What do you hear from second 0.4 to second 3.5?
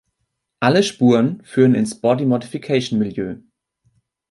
Alle Spuren führen ins Body-Modification-Milieu.